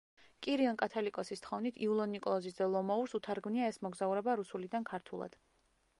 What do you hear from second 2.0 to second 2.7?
ნიკოლოზის ძე